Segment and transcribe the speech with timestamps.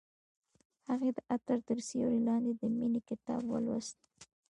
[0.87, 3.97] هغې د عطر تر سیوري لاندې د مینې کتاب ولوست.